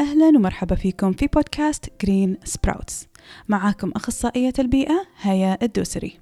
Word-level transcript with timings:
أهلا 0.00 0.28
ومرحبا 0.28 0.74
فيكم 0.74 1.12
في 1.12 1.26
بودكاست 1.26 1.92
Green 2.02 2.36
Sprouts 2.44 3.06
معاكم 3.48 3.92
أخصائية 3.96 4.52
البيئة 4.58 5.06
هيا 5.20 5.58
الدوسري. 5.62 6.18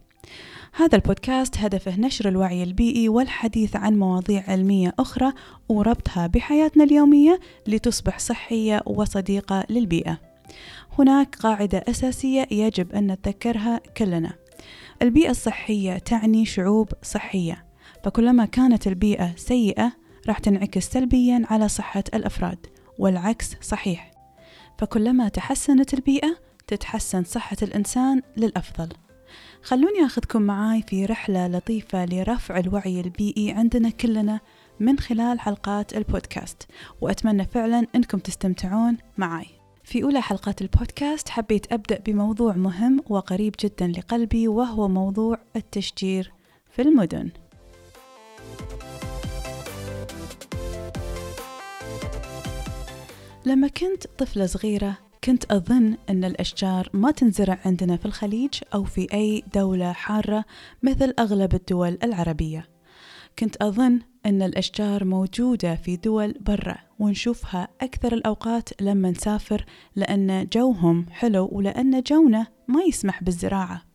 هذا 0.73 0.97
البودكاست 0.97 1.59
هدفه 1.59 2.01
نشر 2.01 2.29
الوعي 2.29 2.63
البيئي 2.63 3.09
والحديث 3.09 3.77
عن 3.77 3.99
مواضيع 3.99 4.45
علمية 4.49 4.95
أخرى 4.99 5.33
وربطها 5.69 6.27
بحياتنا 6.27 6.85
اليومية 6.85 7.41
لتصبح 7.67 8.19
صحية 8.19 8.83
وصديقة 8.87 9.65
للبيئة. 9.71 10.19
هناك 10.99 11.37
قاعدة 11.37 11.85
أساسية 11.89 12.49
يجب 12.51 12.93
أن 12.93 13.07
نتذكرها 13.13 13.81
كلنا. 13.97 14.33
البيئة 15.03 15.31
الصحية 15.31 15.99
تعني 15.99 16.47
شعوب 16.47 16.89
صحية. 17.03 17.65
فكلما 18.05 18.45
كانت 18.45 18.87
البيئة 18.87 19.37
سيئة 19.37 19.93
راح 20.29 20.39
تنعكس 20.39 20.85
سلبيا 20.89 21.43
على 21.51 21.69
صحة 21.69 22.05
الأفراد. 22.15 22.72
والعكس 22.99 23.57
صحيح. 23.63 24.11
فكلما 24.79 25.29
تحسنت 25.29 25.95
البيئة 25.95 26.37
تتحسن 26.67 27.25
صحة 27.25 27.57
الإنسان 27.63 28.23
للأفضل. 28.37 28.89
خلوني 29.63 30.07
أخذكم 30.07 30.43
معاي 30.43 30.83
في 30.83 31.05
رحلة 31.05 31.47
لطيفة 31.47 32.05
لرفع 32.05 32.59
الوعي 32.59 33.01
البيئي 33.01 33.51
عندنا 33.51 33.91
كلنا 33.91 34.41
من 34.81 34.99
خلال 34.99 35.41
حلقات 35.41 35.97
البودكاست. 35.97 36.63
وأتمنى 37.01 37.45
فعلا 37.45 37.87
أنكم 37.95 38.19
تستمتعون 38.19 38.97
معاي. 39.19 39.47
في 39.85 40.03
أولى 40.03 40.23
حلقات 40.23 40.63
البودكاست 40.63 41.29
حبيت 41.29 41.73
أبدأ 41.73 41.99
بموضوع 41.99 42.53
مهم 42.53 43.01
وقريب 43.09 43.55
جدا 43.61 43.87
لقلبي 43.87 44.49
وهو 44.49 44.89
موضوع 44.89 45.39
التشجير 45.57 46.33
في 46.71 46.83
المدن. 46.83 47.31
لما 53.47 53.69
كنت 53.69 54.07
طفلة 54.19 54.47
صغيرة 54.47 54.99
كنت 55.25 55.53
أظن 55.53 55.97
أن 56.11 56.25
الأشجار 56.25 56.91
ما 56.93 57.11
تنزرع 57.11 57.59
عندنا 57.65 57.97
في 57.97 58.07
الخليج 58.07 58.55
أو 58.75 58.85
في 58.85 59.07
أي 59.13 59.43
دولة 59.55 59.93
حارة 59.93 60.45
مثل 60.83 61.15
أغلب 61.19 61.55
الدول 61.55 61.99
العربية. 62.03 62.69
كنت 63.39 63.57
أظن 63.57 64.01
أن 64.27 64.43
الأشجار 64.43 65.05
موجودة 65.05 65.75
في 65.75 65.97
دول 65.97 66.35
برا 66.41 66.79
ونشوفها 66.99 67.69
أكثر 67.81 68.13
الأوقات 68.15 68.83
لما 68.83 69.11
نسافر 69.11 69.65
لأن 69.97 70.49
جوهم 70.53 71.07
حلو 71.11 71.49
ولأن 71.53 72.03
جونا 72.03 72.47
ما 72.69 72.83
يسمح 72.83 73.23
بالزراعة. 73.23 73.92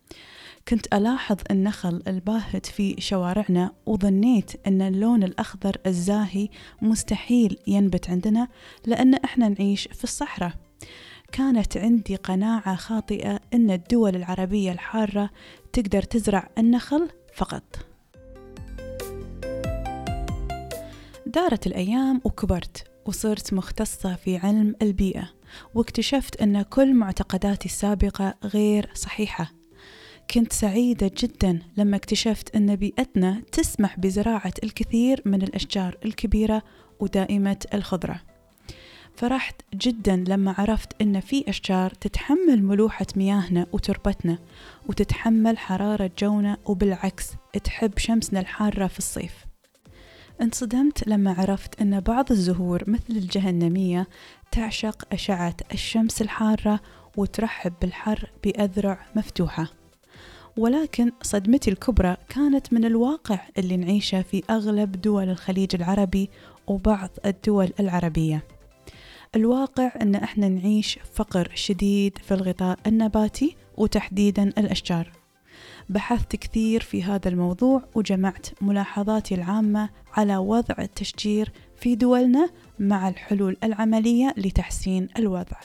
كنت 0.70 0.94
ألاحظ 0.94 1.38
النخل 1.52 2.04
الباهت 2.08 2.66
في 2.66 2.96
شوارعنا 3.00 3.72
وظنيت 3.86 4.68
أن 4.68 4.82
اللون 4.82 5.24
الأخضر 5.24 5.78
الزاهي 5.86 6.50
مستحيل 6.82 7.60
ينبت 7.68 8.10
عندنا 8.10 8.48
لأن 8.86 9.14
إحنا 9.14 9.50
نعيش 9.50 9.88
في 9.88 10.04
الصحراء. 10.04 10.54
كانت 11.32 11.78
عندي 11.78 12.16
قناعة 12.16 12.76
خاطئة 12.76 13.40
أن 13.54 13.72
الدول 13.72 14.16
العربية 14.16 14.72
الحارة 14.72 15.30
تقدر 15.74 16.02
تزرع 16.02 16.50
النخل 16.58 17.10
فقط. 17.34 17.64
دارت 21.26 21.68
الأيام 21.68 22.22
وكبرت 22.24 22.84
وصرت 23.06 23.54
مختصة 23.54 24.16
في 24.16 24.38
علم 24.38 24.76
البيئة 24.82 25.30
واكتشفت 25.76 26.42
أن 26.42 26.62
كل 26.62 26.94
معتقداتي 26.94 27.66
السابقة 27.66 28.36
غير 28.44 28.90
صحيحة. 28.94 29.57
كنت 30.32 30.54
سعيدة 30.54 31.12
جدا 31.18 31.60
لما 31.78 31.98
اكتشفت 31.98 32.56
أن 32.56 32.76
بيئتنا 32.76 33.42
تسمح 33.52 34.00
بزراعة 34.00 34.54
الكثير 34.64 35.22
من 35.26 35.42
الأشجار 35.42 35.98
الكبيرة 36.06 36.64
ودائمة 37.00 37.66
الخضرة. 37.74 38.22
فرحت 39.16 39.62
جدا 39.76 40.24
لما 40.28 40.56
عرفت 40.58 41.02
أن 41.02 41.20
في 41.20 41.50
أشجار 41.50 41.90
تتحمل 41.90 42.64
ملوحة 42.64 43.06
مياهنا 43.16 43.68
وتربتنا 43.72 44.38
وتتحمل 44.90 45.58
حرارة 45.58 46.12
جونا 46.20 46.58
وبالعكس 46.66 47.32
تحب 47.64 47.98
شمسنا 47.98 48.40
الحارة 48.40 48.88
في 48.88 49.00
الصيف. 49.00 49.46
انصدمت 50.42 51.08
لما 51.08 51.34
عرفت 51.34 51.82
أن 51.82 52.00
بعض 52.00 52.32
الزهور 52.32 52.84
مثل 52.88 53.10
الجهنمية 53.10 54.08
تعشق 54.52 55.08
أشعة 55.12 55.56
الشمس 55.74 56.22
الحارة 56.22 56.80
وترحب 57.18 57.74
بالحر 57.82 58.32
بأذرع 58.44 59.06
مفتوحة. 59.16 59.68
ولكن 60.58 61.12
صدمتي 61.22 61.72
الكبرى 61.72 62.18
كانت 62.30 62.74
من 62.74 62.86
الواقع 62.86 63.40
اللي 63.58 63.78
نعيشه 63.78 64.22
في 64.22 64.44
أغلب 64.50 64.92
دول 65.02 65.30
الخليج 65.30 65.76
العربي 65.76 66.30
وبعض 66.68 67.10
الدول 67.26 67.70
العربية. 67.80 68.44
الواقع 69.36 69.92
أن 70.02 70.16
إحنا 70.16 70.50
نعيش 70.50 71.00
فقر 71.14 71.52
شديد 71.56 72.18
في 72.18 72.34
الغطاء 72.34 72.80
النباتي 72.88 73.56
وتحديدا 73.78 74.44
الأشجار. 74.44 75.12
بحثت 75.90 76.36
كثير 76.36 76.82
في 76.82 77.04
هذا 77.04 77.30
الموضوع 77.30 77.84
وجمعت 77.96 78.48
ملاحظاتي 78.62 79.36
العامة 79.36 79.90
على 80.14 80.38
وضع 80.38 80.76
التشجير 80.80 81.52
في 81.76 81.96
دولنا 81.96 82.50
مع 82.80 83.10
الحلول 83.10 83.58
العملية 83.64 84.34
لتحسين 84.38 85.08
الوضع. 85.18 85.58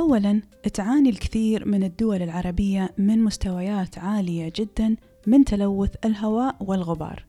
أولا 0.00 0.42
تعاني 0.72 1.10
الكثير 1.10 1.68
من 1.68 1.84
الدول 1.84 2.22
العربية 2.22 2.94
من 2.98 3.24
مستويات 3.24 3.98
عالية 3.98 4.52
جدا 4.56 4.96
من 5.26 5.44
تلوث 5.44 5.90
الهواء 6.04 6.56
والغبار. 6.60 7.24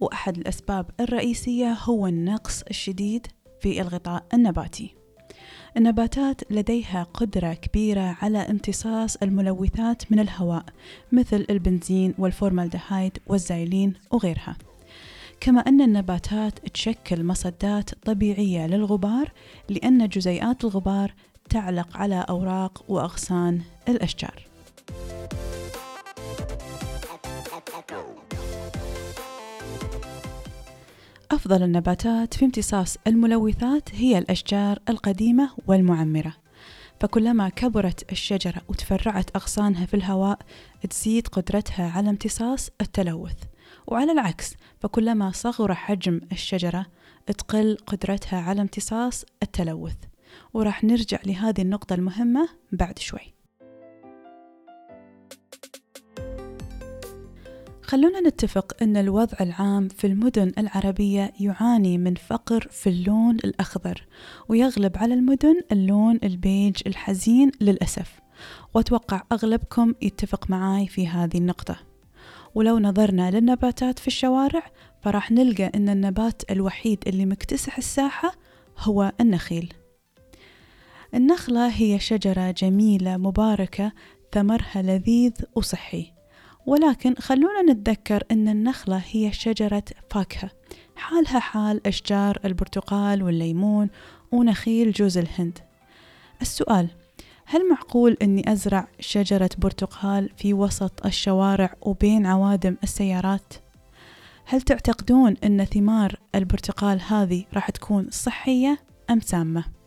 وأحد 0.00 0.38
الأسباب 0.38 0.86
الرئيسية 1.00 1.72
هو 1.72 2.06
النقص 2.06 2.62
الشديد 2.62 3.26
في 3.60 3.80
الغطاء 3.80 4.24
النباتي. 4.34 4.94
النباتات 5.76 6.52
لديها 6.52 7.02
قدرة 7.14 7.54
كبيرة 7.54 8.16
على 8.22 8.38
امتصاص 8.38 9.16
الملوثات 9.16 10.12
من 10.12 10.18
الهواء 10.18 10.64
مثل 11.12 11.46
البنزين 11.50 12.14
والفورمالدهايد 12.18 13.18
والزايلين 13.26 13.94
وغيرها. 14.10 14.56
كما 15.40 15.60
أن 15.60 15.80
النباتات 15.80 16.68
تشكل 16.68 17.24
مصدات 17.24 17.90
طبيعية 18.04 18.66
للغبار 18.66 19.32
لأن 19.68 20.08
جزيئات 20.08 20.64
الغبار 20.64 21.14
تعلق 21.52 21.96
على 21.96 22.26
أوراق 22.28 22.84
وأغصان 22.88 23.60
الأشجار. 23.88 24.46
أفضل 31.30 31.62
النباتات 31.62 32.34
في 32.34 32.44
امتصاص 32.44 32.96
الملوثات 33.06 33.94
هي 33.94 34.18
الأشجار 34.18 34.78
القديمة 34.88 35.50
والمعمرة. 35.66 36.34
فكلما 37.00 37.48
كبرت 37.48 38.12
الشجرة 38.12 38.62
وتفرعت 38.68 39.36
أغصانها 39.36 39.86
في 39.86 39.94
الهواء 39.94 40.38
تزيد 40.90 41.28
قدرتها 41.28 41.90
على 41.90 42.10
امتصاص 42.10 42.70
التلوث. 42.80 43.36
وعلى 43.86 44.12
العكس 44.12 44.54
فكلما 44.80 45.30
صغر 45.30 45.74
حجم 45.74 46.20
الشجرة 46.32 46.86
تقل 47.26 47.76
قدرتها 47.86 48.40
على 48.40 48.60
امتصاص 48.60 49.24
التلوث. 49.42 50.11
وراح 50.54 50.84
نرجع 50.84 51.18
لهذه 51.26 51.62
النقطة 51.62 51.94
المهمة 51.94 52.48
بعد 52.72 52.98
شوي. 52.98 53.34
خلونا 57.82 58.20
نتفق 58.20 58.76
أن 58.82 58.96
الوضع 58.96 59.36
العام 59.40 59.88
في 59.88 60.06
المدن 60.06 60.52
العربية 60.58 61.32
يعاني 61.40 61.98
من 61.98 62.14
فقر 62.14 62.68
في 62.70 62.88
اللون 62.88 63.34
الأخضر 63.34 64.06
ويغلب 64.48 64.96
على 64.96 65.14
المدن 65.14 65.60
اللون 65.72 66.18
البيج 66.24 66.76
الحزين 66.86 67.50
للأسف. 67.60 68.20
وأتوقع 68.74 69.22
أغلبكم 69.32 69.94
يتفق 70.02 70.50
معاي 70.50 70.86
في 70.86 71.08
هذه 71.08 71.38
النقطة. 71.38 71.76
ولو 72.54 72.78
نظرنا 72.78 73.30
للنباتات 73.30 73.98
في 73.98 74.06
الشوارع 74.06 74.70
فراح 75.02 75.30
نلقى 75.30 75.70
أن 75.74 75.88
النبات 75.88 76.42
الوحيد 76.50 77.04
اللي 77.06 77.26
مكتسح 77.26 77.78
الساحة 77.78 78.32
هو 78.78 79.12
النخيل. 79.20 79.72
النخلة 81.14 81.68
هي 81.68 81.98
شجرة 81.98 82.50
جميلة 82.50 83.16
مباركة 83.16 83.92
ثمرها 84.32 84.82
لذيذ 84.82 85.32
وصحي 85.54 86.12
ولكن 86.66 87.14
خلونا 87.14 87.62
نتذكر 87.72 88.22
أن 88.30 88.48
النخلة 88.48 89.02
هي 89.10 89.32
شجرة 89.32 89.84
فاكهة 90.10 90.50
حالها 90.96 91.38
حال 91.38 91.86
أشجار 91.86 92.38
البرتقال 92.44 93.22
والليمون 93.22 93.88
ونخيل 94.32 94.92
جوز 94.92 95.18
الهند 95.18 95.58
السؤال 96.42 96.88
هل 97.46 97.68
معقول 97.70 98.16
أني 98.22 98.52
أزرع 98.52 98.88
شجرة 99.00 99.50
برتقال 99.58 100.30
في 100.36 100.54
وسط 100.54 101.06
الشوارع 101.06 101.74
وبين 101.80 102.26
عوادم 102.26 102.76
السيارات؟ 102.82 103.54
هل 104.44 104.62
تعتقدون 104.62 105.36
أن 105.44 105.64
ثمار 105.64 106.20
البرتقال 106.34 107.00
هذه 107.00 107.44
راح 107.54 107.70
تكون 107.70 108.08
صحية 108.10 108.78
أم 109.10 109.20
سامة؟ 109.20 109.81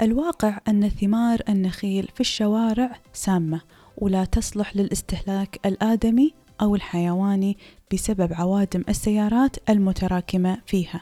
الواقع 0.00 0.58
أن 0.68 0.88
ثمار 0.88 1.40
النخيل 1.48 2.08
في 2.14 2.20
الشوارع 2.20 3.00
سامة 3.12 3.60
ولا 3.98 4.24
تصلح 4.24 4.76
للاستهلاك 4.76 5.60
الآدمي 5.66 6.34
أو 6.60 6.74
الحيواني 6.74 7.58
بسبب 7.92 8.32
عوادم 8.32 8.84
السيارات 8.88 9.56
المتراكمة 9.70 10.58
فيها. 10.66 11.00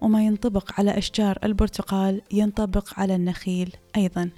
وما 0.00 0.24
ينطبق 0.24 0.72
على 0.78 0.98
أشجار 0.98 1.38
البرتقال 1.44 2.22
ينطبق 2.32 3.00
على 3.00 3.14
النخيل 3.14 3.76
أيضا. 3.96 4.30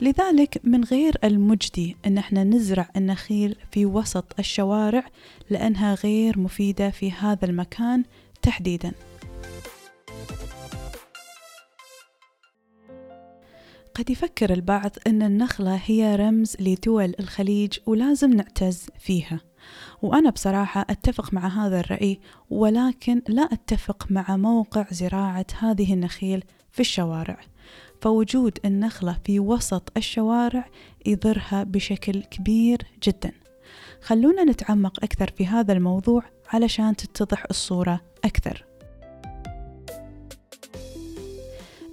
لذلك 0.00 0.60
من 0.64 0.84
غير 0.84 1.16
المجدي 1.24 1.96
أن 2.06 2.18
إحنا 2.18 2.44
نزرع 2.44 2.90
النخيل 2.96 3.56
في 3.72 3.86
وسط 3.86 4.24
الشوارع 4.38 5.04
لأنها 5.50 5.94
غير 5.94 6.38
مفيدة 6.38 6.90
في 6.90 7.12
هذا 7.12 7.44
المكان 7.44 8.04
تحديدا. 8.42 8.92
قد 14.00 14.10
يفكر 14.10 14.52
البعض 14.52 14.90
أن 15.06 15.22
النخلة 15.22 15.80
هي 15.84 16.16
رمز 16.16 16.56
لدول 16.60 17.14
الخليج 17.20 17.78
ولازم 17.86 18.32
نعتز 18.32 18.86
فيها. 18.98 19.40
وأنا 20.02 20.30
بصراحة 20.30 20.86
أتفق 20.90 21.34
مع 21.34 21.48
هذا 21.48 21.80
الرأي 21.80 22.20
ولكن 22.50 23.22
لا 23.28 23.42
أتفق 23.42 24.06
مع 24.10 24.36
موقع 24.36 24.86
زراعة 24.90 25.46
هذه 25.58 25.94
النخيل 25.94 26.44
في 26.70 26.80
الشوارع. 26.80 27.40
فوجود 28.02 28.58
النخلة 28.64 29.18
في 29.24 29.40
وسط 29.40 29.92
الشوارع 29.96 30.70
يضرها 31.06 31.62
بشكل 31.64 32.22
كبير 32.22 32.82
جدا. 33.02 33.32
خلونا 34.02 34.44
نتعمق 34.44 35.04
أكثر 35.04 35.30
في 35.36 35.46
هذا 35.46 35.72
الموضوع 35.72 36.22
علشان 36.48 36.96
تتضح 36.96 37.44
الصورة 37.50 38.00
أكثر. 38.24 38.69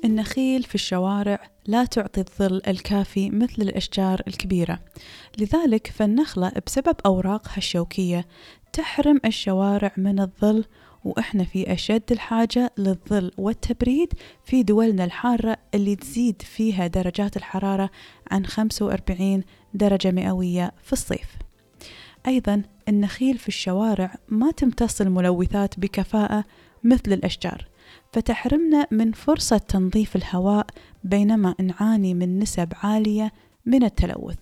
النخيل 0.07 0.63
في 0.63 0.75
الشوارع 0.75 1.39
لا 1.65 1.85
تعطي 1.85 2.21
الظل 2.21 2.61
الكافي 2.67 3.29
مثل 3.29 3.61
الأشجار 3.61 4.21
الكبيرة. 4.27 4.79
لذلك 5.37 5.87
فالنخلة 5.87 6.51
بسبب 6.65 6.95
أوراقها 7.05 7.57
الشوكية 7.57 8.27
تحرم 8.73 9.19
الشوارع 9.25 9.91
من 9.97 10.19
الظل 10.19 10.65
وإحنا 11.03 11.43
في 11.43 11.73
أشد 11.73 12.03
الحاجة 12.11 12.71
للظل 12.77 13.31
والتبريد 13.37 14.13
في 14.45 14.63
دولنا 14.63 15.03
الحارة 15.03 15.57
اللي 15.73 15.95
تزيد 15.95 16.41
فيها 16.41 16.87
درجات 16.87 17.37
الحرارة 17.37 17.89
عن 18.31 18.45
45 18.45 19.43
درجة 19.73 20.11
مئوية 20.11 20.71
في 20.83 20.93
الصيف. 20.93 21.29
أيضا 22.27 22.61
النخيل 22.89 23.37
في 23.37 23.47
الشوارع 23.47 24.15
ما 24.29 24.51
تمتص 24.51 25.01
الملوثات 25.01 25.79
بكفاءة 25.79 26.43
مثل 26.83 27.13
الأشجار. 27.13 27.67
فتحرمنا 28.17 28.87
من 28.91 29.11
فرصة 29.11 29.57
تنظيف 29.57 30.15
الهواء 30.15 30.67
بينما 31.03 31.55
نعاني 31.59 32.13
من 32.13 32.39
نسب 32.39 32.73
عالية 32.83 33.31
من 33.65 33.83
التلوث 33.83 34.37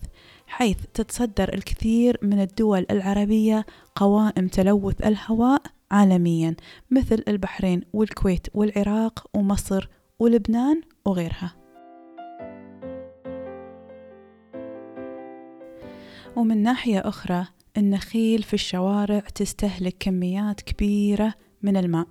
حيث 0.48 0.77
تتصدر 0.94 1.54
الكثير 1.54 2.18
من 2.22 2.42
الدول 2.42 2.86
العربية 2.92 3.66
قوائم 3.95 4.48
تلوث 4.48 5.06
الهواء 5.06 5.62
عالميا 5.92 6.56
مثل 6.92 7.24
البحرين 7.27 7.81
والكويت 7.94 8.48
والعراق 8.54 9.27
ومصر 9.33 9.88
ولبنان 10.19 10.81
وغيرها. 11.06 11.56
ومن 16.36 16.63
ناحية 16.63 17.00
أخرى 17.00 17.48
النخيل 17.78 18.44
في 18.44 18.54
الشوارع 18.54 19.19
تستهلك 19.19 19.95
كميات 20.00 20.62
كبيرة 20.62 21.33
من 21.66 21.78
الماء 21.78 22.08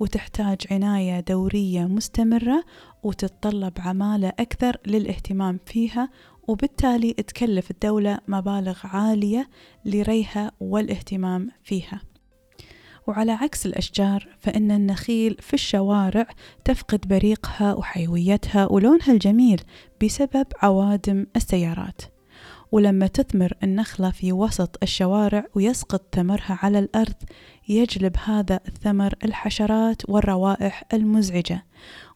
وتحتاج 0.00 0.56
عناية 0.70 1.20
دورية 1.20 1.84
مستمرة 1.84 2.64
وتتطلب 3.02 3.72
عمالة 3.78 4.28
أكثر 4.28 4.76
للاهتمام 4.86 5.58
فيها 5.66 6.10
وبالتالي 6.48 7.12
تكلف 7.12 7.70
الدولة 7.70 8.18
مبالغ 8.28 8.78
عالية 8.84 9.48
لريها 9.84 10.52
والاهتمام 10.60 11.50
فيها. 11.64 12.00
وعلى 13.06 13.32
عكس 13.32 13.66
الأشجار 13.66 14.36
فإن 14.40 14.70
النخيل 14.70 15.36
في 15.40 15.54
الشوارع 15.54 16.26
تفقد 16.64 17.08
بريقها 17.08 17.74
وحيويتها 17.74 18.72
ولونها 18.72 19.12
الجميل 19.12 19.60
بسبب 20.02 20.46
عوادم 20.62 21.26
السيارات. 21.36 22.02
ولما 22.72 23.06
تثمر 23.06 23.52
النخلة 23.62 24.10
في 24.10 24.32
وسط 24.32 24.78
الشوارع 24.82 25.44
ويسقط 25.54 26.14
ثمرها 26.14 26.58
على 26.62 26.78
الأرض 26.78 27.14
يجلب 27.68 28.16
هذا 28.24 28.60
الثمر 28.68 29.14
الحشرات 29.24 30.10
والروائح 30.10 30.84
المزعجة 30.92 31.64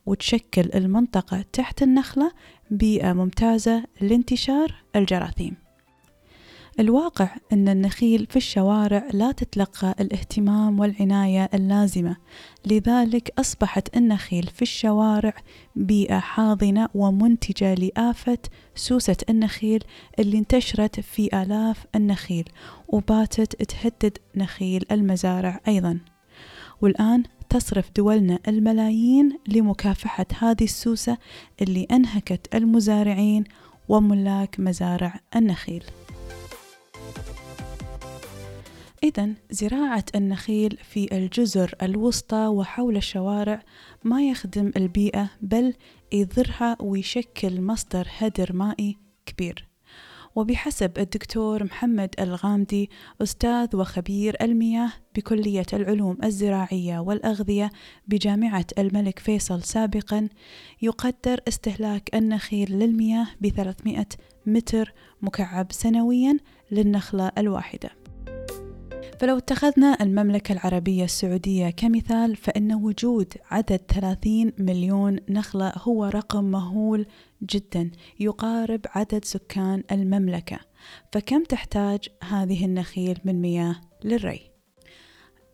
وتشكل 0.06 0.70
المنطقة 0.74 1.44
تحت 1.52 1.82
النخلة 1.82 2.32
بيئة 2.70 3.12
ممتازة 3.12 3.84
لانتشار 4.00 4.74
الجراثيم. 4.96 5.61
الواقع 6.80 7.28
أن 7.52 7.68
النخيل 7.68 8.26
في 8.30 8.36
الشوارع 8.36 9.08
لا 9.12 9.32
تتلقى 9.32 9.94
الاهتمام 10.00 10.80
والعناية 10.80 11.50
اللازمة. 11.54 12.16
لذلك 12.66 13.32
أصبحت 13.38 13.96
النخيل 13.96 14.46
في 14.46 14.62
الشوارع 14.62 15.34
بيئة 15.76 16.18
حاضنة 16.18 16.88
ومنتجة 16.94 17.74
لآفة 17.74 18.38
سوسة 18.74 19.16
النخيل 19.28 19.84
اللي 20.18 20.38
انتشرت 20.38 21.00
في 21.00 21.42
آلاف 21.42 21.86
النخيل 21.94 22.44
وباتت 22.88 23.62
تهدد 23.62 24.18
نخيل 24.36 24.84
المزارع 24.90 25.60
أيضا. 25.68 25.98
والآن 26.80 27.22
تصرف 27.48 27.90
دولنا 27.96 28.38
الملايين 28.48 29.38
لمكافحة 29.48 30.26
هذه 30.38 30.64
السوسة 30.64 31.18
اللي 31.62 31.86
أنهكت 31.90 32.54
المزارعين 32.54 33.44
وملاك 33.88 34.60
مزارع 34.60 35.20
النخيل. 35.36 35.84
إذا 39.04 39.34
زراعة 39.50 40.04
النخيل 40.14 40.78
في 40.82 41.16
الجزر 41.16 41.74
الوسطى 41.82 42.46
وحول 42.46 42.96
الشوارع 42.96 43.62
ما 44.04 44.22
يخدم 44.28 44.72
البيئة 44.76 45.30
بل 45.40 45.74
يضرها 46.12 46.76
ويشكل 46.80 47.60
مصدر 47.60 48.08
هدر 48.18 48.52
مائي 48.52 48.96
كبير. 49.26 49.68
وبحسب 50.34 50.98
الدكتور 50.98 51.64
محمد 51.64 52.14
الغامدي 52.20 52.90
أستاذ 53.22 53.76
وخبير 53.76 54.36
المياه 54.42 54.92
بكلية 55.14 55.66
العلوم 55.72 56.18
الزراعية 56.24 56.98
والأغذية 56.98 57.70
بجامعة 58.08 58.66
الملك 58.78 59.18
فيصل 59.18 59.62
سابقا 59.62 60.28
يقدر 60.82 61.40
استهلاك 61.48 62.14
النخيل 62.14 62.72
للمياه 62.78 63.26
ب 63.40 63.48
300 63.48 64.06
متر 64.46 64.92
مكعب 65.22 65.72
سنويا 65.72 66.38
للنخلة 66.70 67.32
الواحدة. 67.38 68.01
فلو 69.22 69.38
اتخذنا 69.38 69.96
المملكة 70.00 70.52
العربية 70.52 71.04
السعودية 71.04 71.70
كمثال 71.70 72.36
فإن 72.36 72.72
وجود 72.74 73.34
عدد 73.50 73.80
30 73.88 74.52
مليون 74.58 75.18
نخلة 75.28 75.72
هو 75.76 76.04
رقم 76.04 76.44
مهول 76.44 77.06
جدا 77.42 77.90
يقارب 78.20 78.80
عدد 78.86 79.24
سكان 79.24 79.82
المملكة. 79.92 80.58
فكم 81.12 81.44
تحتاج 81.44 82.08
هذه 82.22 82.64
النخيل 82.64 83.18
من 83.24 83.40
مياه 83.42 83.76
للري؟ 84.04 84.51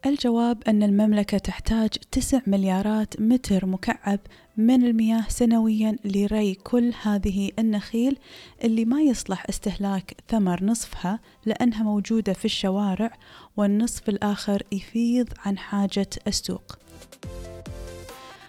الجواب 0.06 0.62
أن 0.68 0.82
المملكة 0.82 1.38
تحتاج 1.38 1.88
9 1.88 2.42
مليارات 2.46 3.20
متر 3.20 3.66
مكعب 3.66 4.20
من 4.56 4.84
المياه 4.84 5.24
سنويا 5.28 5.96
لري 6.04 6.54
كل 6.54 6.92
هذه 7.02 7.50
النخيل 7.58 8.18
اللي 8.64 8.84
ما 8.84 9.00
يصلح 9.00 9.46
استهلاك 9.48 10.14
ثمر 10.28 10.64
نصفها 10.64 11.20
لأنها 11.46 11.82
موجودة 11.82 12.32
في 12.32 12.44
الشوارع 12.44 13.12
والنصف 13.56 14.08
الآخر 14.08 14.62
يفيض 14.72 15.28
عن 15.44 15.58
حاجة 15.58 16.10
السوق. 16.26 16.78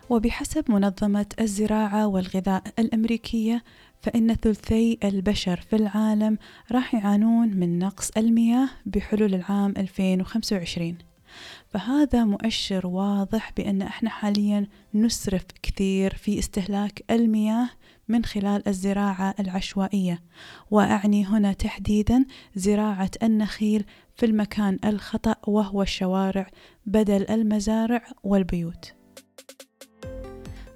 وبحسب 0.10 0.72
منظمة 0.72 1.26
الزراعة 1.40 2.08
والغذاء 2.08 2.64
الأمريكية 2.80 3.64
فإن 4.02 4.36
ثلثي 4.36 4.98
البشر 5.04 5.60
في 5.70 5.76
العالم 5.76 6.38
راح 6.72 6.96
يعانون 6.96 7.48
من 7.48 7.80
نقص 7.80 8.12
المياه 8.18 8.70
بحلول 8.86 9.34
العام 9.34 9.74
2025 9.78 11.09
فهذا 11.70 12.26
مؤشر 12.26 12.88
واضح 12.88 13.52
بأن 13.58 13.82
إحنا 13.82 14.10
حاليا 14.10 14.68
نسرف 14.94 15.46
كثير 15.64 16.16
في 16.16 16.40
استهلاك 16.40 17.04
المياه 17.12 17.70
من 18.08 18.26
خلال 18.26 18.68
الزراعة 18.68 19.36
العشوائية 19.40 20.20
وأعني 20.72 21.26
هنا 21.26 21.54
تحديدا 21.54 22.26
زراعة 22.56 23.12
النخيل 23.24 23.86
في 24.16 24.26
المكان 24.26 24.80
الخطأ 24.86 25.36
وهو 25.48 25.82
الشوارع 25.82 26.48
بدل 26.86 27.26
المزارع 27.30 28.04
والبيوت. 28.24 28.94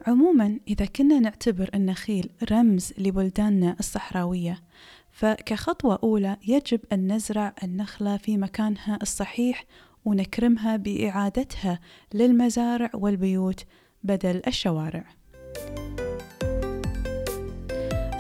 عموما 0.08 0.60
إذا 0.68 0.86
كنا 0.86 1.20
نعتبر 1.20 1.70
النخيل 1.76 2.30
رمز 2.52 2.94
لبلداننا 2.98 3.76
الصحراوية 3.80 4.64
فكخطوة 5.12 6.00
أولى 6.04 6.38
يجب 6.48 6.80
أن 6.94 7.12
نزرع 7.12 7.56
النخلة 7.64 8.18
في 8.18 8.38
مكانها 8.38 9.00
الصحيح 9.02 9.66
ونكرمها 10.06 10.76
بإعادتها 10.76 11.80
للمزارع 12.14 12.90
والبيوت 12.94 13.66
بدل 14.04 14.42
الشوارع. 14.48 15.06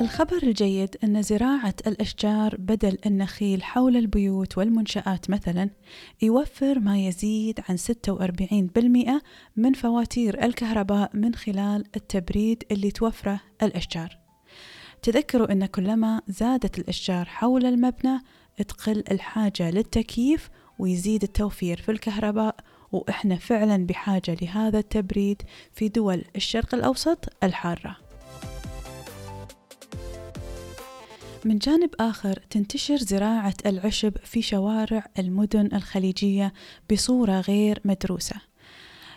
الخبر 0.01 0.43
الجيد 0.43 0.95
أن 1.03 1.21
زراعة 1.21 1.73
الأشجار 1.87 2.55
بدل 2.59 2.97
النخيل 3.05 3.63
حول 3.63 3.97
البيوت 3.97 4.57
والمنشآت 4.57 5.29
مثلا 5.29 5.69
يوفر 6.21 6.79
ما 6.79 7.07
يزيد 7.07 7.59
عن 7.69 7.77
46% 7.77 9.21
من 9.55 9.73
فواتير 9.73 10.43
الكهرباء 10.43 11.11
من 11.13 11.35
خلال 11.35 11.83
التبريد 11.95 12.63
اللي 12.71 12.91
توفره 12.91 13.39
الأشجار 13.61 14.17
تذكروا 15.01 15.51
أن 15.51 15.65
كلما 15.65 16.21
زادت 16.27 16.79
الأشجار 16.79 17.25
حول 17.25 17.65
المبنى 17.65 18.19
تقل 18.67 19.03
الحاجة 19.11 19.71
للتكييف 19.71 20.49
ويزيد 20.79 21.23
التوفير 21.23 21.81
في 21.81 21.91
الكهرباء 21.91 22.55
وإحنا 22.91 23.35
فعلا 23.35 23.85
بحاجة 23.85 24.37
لهذا 24.41 24.79
التبريد 24.79 25.41
في 25.73 25.89
دول 25.89 26.23
الشرق 26.35 26.75
الأوسط 26.75 27.25
الحارة. 27.43 27.97
من 31.45 31.57
جانب 31.57 31.89
آخر 31.99 32.39
تنتشر 32.49 32.97
زراعة 32.97 33.53
العشب 33.65 34.17
في 34.23 34.41
شوارع 34.41 35.05
المدن 35.19 35.69
الخليجية 35.73 36.53
بصورة 36.91 37.39
غير 37.39 37.81
مدروسة. 37.85 38.35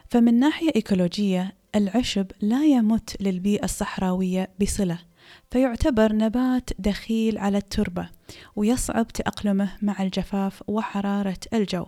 فمن 0.08 0.38
ناحية 0.38 0.70
إيكولوجية 0.76 1.54
العشب 1.74 2.26
لا 2.40 2.64
يمت 2.64 3.16
للبيئة 3.22 3.64
الصحراوية 3.64 4.50
بصلة. 4.60 4.98
فيعتبر 5.50 6.12
نبات 6.12 6.70
دخيل 6.78 7.38
على 7.38 7.58
التربة 7.58 8.08
ويصعب 8.56 9.08
تأقلمه 9.08 9.72
مع 9.82 10.02
الجفاف 10.02 10.62
وحرارة 10.66 11.38
الجو 11.52 11.86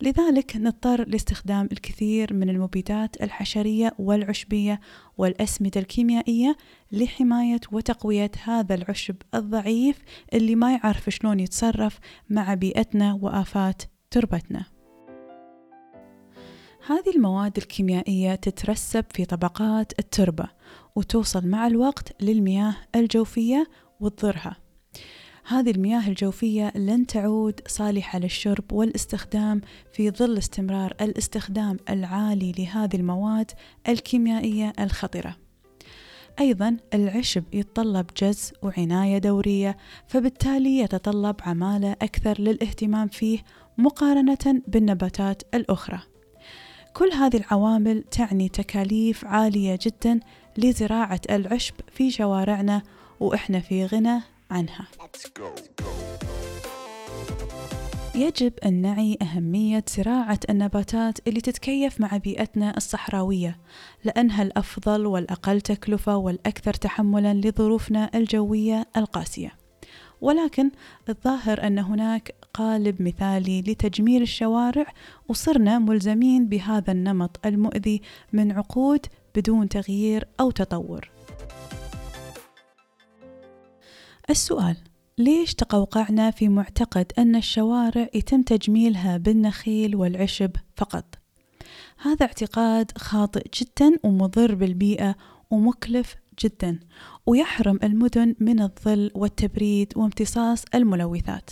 لذلك 0.00 0.56
نضطر 0.56 1.08
لاستخدام 1.08 1.68
الكثير 1.72 2.34
من 2.34 2.48
المبيدات 2.48 3.22
الحشرية 3.22 3.92
والعشبية 3.98 4.80
والأسمدة 5.18 5.80
الكيميائية 5.80 6.56
لحماية 6.92 7.60
وتقوية 7.72 8.30
هذا 8.44 8.74
العشب 8.74 9.16
الضعيف 9.34 9.98
اللي 10.34 10.54
ما 10.54 10.72
يعرف 10.72 11.10
شلون 11.10 11.40
يتصرف 11.40 11.98
مع 12.30 12.54
بيئتنا 12.54 13.18
وآفات 13.22 13.82
تربتنا. 14.10 14.77
هذه 16.88 17.16
المواد 17.16 17.56
الكيميائية 17.56 18.34
تترسب 18.34 19.04
في 19.14 19.24
طبقات 19.24 19.92
التربة 19.98 20.48
وتوصل 20.96 21.46
مع 21.46 21.66
الوقت 21.66 22.22
للمياه 22.22 22.76
الجوفية 22.96 23.66
وتضرها. 24.00 24.56
هذه 25.46 25.70
المياه 25.70 26.08
الجوفية 26.08 26.72
لن 26.76 27.06
تعود 27.06 27.60
صالحة 27.66 28.18
للشرب 28.18 28.72
والاستخدام 28.72 29.60
في 29.92 30.10
ظل 30.10 30.38
استمرار 30.38 30.94
الاستخدام 31.00 31.76
العالي 31.90 32.52
لهذه 32.58 32.96
المواد 32.96 33.50
الكيميائية 33.88 34.72
الخطرة. 34.80 35.36
أيضا 36.40 36.76
العشب 36.94 37.44
يتطلب 37.52 38.06
جز 38.22 38.52
وعناية 38.62 39.18
دورية 39.18 39.76
فبالتالي 40.06 40.78
يتطلب 40.78 41.36
عمالة 41.40 41.92
أكثر 41.92 42.40
للاهتمام 42.40 43.08
فيه 43.08 43.38
مقارنة 43.78 44.62
بالنباتات 44.68 45.42
الأخرى. 45.54 46.17
كل 46.98 47.12
هذه 47.12 47.36
العوامل 47.36 48.02
تعني 48.10 48.48
تكاليف 48.48 49.24
عالية 49.24 49.78
جدا 49.82 50.20
لزراعة 50.56 51.20
العشب 51.30 51.74
في 51.92 52.10
شوارعنا 52.10 52.82
وإحنا 53.20 53.60
في 53.60 53.86
غنى 53.86 54.20
عنها. 54.50 54.86
يجب 58.14 58.52
أن 58.66 58.82
نعي 58.82 59.18
أهمية 59.22 59.84
زراعة 59.96 60.40
النباتات 60.50 61.28
اللي 61.28 61.40
تتكيف 61.40 62.00
مع 62.00 62.16
بيئتنا 62.16 62.76
الصحراوية 62.76 63.58
لأنها 64.04 64.42
الأفضل 64.42 65.06
والأقل 65.06 65.60
تكلفة 65.60 66.16
والأكثر 66.16 66.74
تحملا 66.74 67.34
لظروفنا 67.34 68.10
الجوية 68.14 68.86
القاسية. 68.96 69.57
ولكن 70.20 70.70
الظاهر 71.08 71.66
أن 71.66 71.78
هناك 71.78 72.34
قالب 72.54 73.02
مثالي 73.02 73.60
لتجميل 73.62 74.22
الشوارع 74.22 74.86
وصرنا 75.28 75.78
ملزمين 75.78 76.48
بهذا 76.48 76.92
النمط 76.92 77.46
المؤذي 77.46 78.02
من 78.32 78.52
عقود 78.52 79.06
بدون 79.34 79.68
تغيير 79.68 80.28
أو 80.40 80.50
تطور 80.50 81.10
السؤال 84.30 84.76
ليش 85.18 85.54
تقوقعنا 85.54 86.30
في 86.30 86.48
معتقد 86.48 87.12
أن 87.18 87.36
الشوارع 87.36 88.08
يتم 88.14 88.42
تجميلها 88.42 89.16
بالنخيل 89.16 89.96
والعشب 89.96 90.50
فقط؟ 90.76 91.04
هذا 91.98 92.26
اعتقاد 92.26 92.98
خاطئ 92.98 93.48
جدا 93.54 93.96
ومضر 94.04 94.54
بالبيئة 94.54 95.14
ومكلف 95.50 96.16
جدا 96.44 96.80
ويحرم 97.26 97.78
المدن 97.82 98.34
من 98.40 98.60
الظل 98.60 99.10
والتبريد 99.14 99.92
وامتصاص 99.96 100.64
الملوثات. 100.74 101.50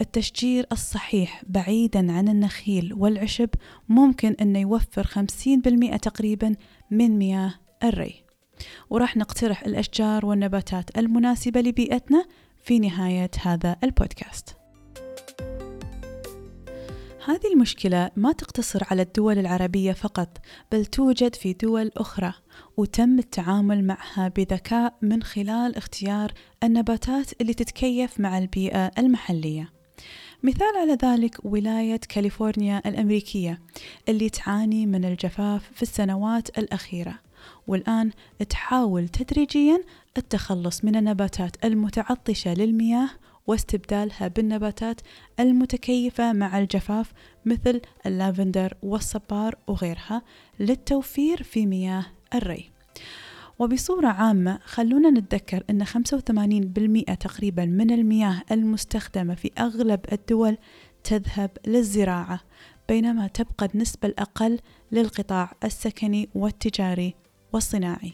التشجير 0.00 0.66
الصحيح 0.72 1.42
بعيدا 1.46 2.12
عن 2.12 2.28
النخيل 2.28 2.94
والعشب 2.94 3.48
ممكن 3.88 4.36
أنه 4.40 4.58
يوفر 4.58 5.04
50% 5.06 5.96
تقريبا 5.96 6.54
من 6.90 7.18
مياه 7.18 7.54
الري. 7.84 8.24
وراح 8.90 9.16
نقترح 9.16 9.62
الأشجار 9.62 10.26
والنباتات 10.26 10.98
المناسبة 10.98 11.60
لبيئتنا 11.60 12.24
في 12.64 12.78
نهاية 12.78 13.30
هذا 13.42 13.76
البودكاست. 13.84 14.63
هذه 17.26 17.52
المشكلة 17.54 18.10
ما 18.16 18.32
تقتصر 18.32 18.82
على 18.90 19.02
الدول 19.02 19.38
العربية 19.38 19.92
فقط 19.92 20.38
بل 20.72 20.86
توجد 20.86 21.34
في 21.34 21.52
دول 21.52 21.90
أخرى 21.96 22.34
وتم 22.76 23.18
التعامل 23.18 23.84
معها 23.84 24.28
بذكاء 24.28 24.94
من 25.02 25.22
خلال 25.22 25.76
اختيار 25.76 26.32
النباتات 26.62 27.40
اللي 27.40 27.54
تتكيف 27.54 28.20
مع 28.20 28.38
البيئة 28.38 28.90
المحلية. 28.98 29.72
مثال 30.42 30.76
على 30.80 30.98
ذلك 31.02 31.44
ولاية 31.44 32.00
كاليفورنيا 32.08 32.82
الأمريكية 32.86 33.60
اللي 34.08 34.30
تعاني 34.30 34.86
من 34.86 35.04
الجفاف 35.04 35.70
في 35.74 35.82
السنوات 35.82 36.58
الأخيرة. 36.58 37.18
والآن 37.66 38.10
تحاول 38.48 39.08
تدريجيا 39.08 39.84
التخلص 40.18 40.84
من 40.84 40.96
النباتات 40.96 41.64
المتعطشة 41.64 42.54
للمياه 42.54 43.10
واستبدالها 43.46 44.28
بالنباتات 44.28 45.00
المتكيفة 45.40 46.32
مع 46.32 46.58
الجفاف 46.58 47.12
مثل 47.44 47.80
اللافندر 48.06 48.74
والصبار 48.82 49.54
وغيرها 49.66 50.22
للتوفير 50.60 51.42
في 51.42 51.66
مياه 51.66 52.06
الري. 52.34 52.70
وبصورة 53.58 54.06
عامة 54.06 54.58
خلونا 54.64 55.10
نتذكر 55.10 55.64
أن 55.70 55.84
85% 55.84 57.14
تقريبا 57.14 57.64
من 57.64 57.90
المياه 57.90 58.42
المستخدمة 58.50 59.34
في 59.34 59.50
أغلب 59.58 60.00
الدول 60.12 60.58
تذهب 61.04 61.50
للزراعة 61.66 62.40
بينما 62.88 63.26
تبقى 63.26 63.68
النسبة 63.74 64.08
الأقل 64.08 64.58
للقطاع 64.92 65.52
السكني 65.64 66.28
والتجاري 66.34 67.14
والصناعي. 67.52 68.12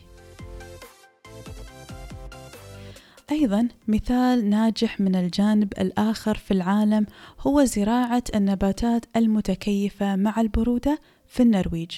أيضا 3.30 3.68
مثال 3.88 4.50
ناجح 4.50 5.00
من 5.00 5.16
الجانب 5.16 5.72
الآخر 5.78 6.34
في 6.34 6.50
العالم 6.50 7.06
هو 7.40 7.64
زراعة 7.64 8.22
النباتات 8.34 9.04
المتكيفة 9.16 10.16
مع 10.16 10.40
البرودة 10.40 11.00
في 11.26 11.42
النرويج. 11.42 11.90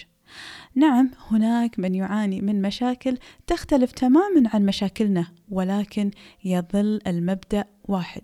نعم 0.75 1.11
هناك 1.31 1.79
من 1.79 1.95
يعاني 1.95 2.41
من 2.41 2.63
مشاكل 2.63 3.19
تختلف 3.47 3.93
تماما 3.93 4.51
عن 4.55 4.67
مشاكلنا 4.67 5.27
ولكن 5.51 6.11
يظل 6.45 7.01
المبدأ 7.07 7.65
واحد. 7.85 8.23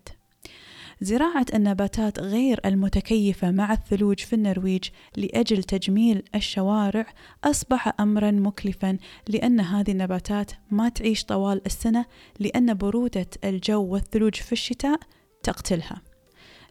زراعة 1.00 1.46
النباتات 1.54 2.20
غير 2.20 2.60
المتكيفة 2.64 3.50
مع 3.50 3.72
الثلوج 3.72 4.20
في 4.20 4.32
النرويج 4.32 4.84
لأجل 5.16 5.62
تجميل 5.62 6.22
الشوارع 6.34 7.06
أصبح 7.44 8.00
أمرا 8.00 8.30
مكلفا 8.30 8.98
لأن 9.28 9.60
هذه 9.60 9.90
النباتات 9.90 10.52
ما 10.70 10.88
تعيش 10.88 11.24
طوال 11.24 11.60
السنة 11.66 12.04
لأن 12.40 12.74
برودة 12.74 13.26
الجو 13.44 13.84
والثلوج 13.84 14.34
في 14.34 14.52
الشتاء 14.52 15.00
تقتلها. 15.42 16.02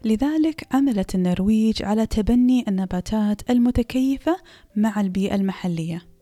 لذلك 0.06 0.68
عملت 0.72 1.16
النرويج 1.16 1.84
على 1.84 2.06
تبني 2.06 2.66
النباتات 2.68 3.50
المتكيفة 3.50 4.38
مع 4.76 5.02
البيئة 5.02 5.36
المحلية. 5.36 6.17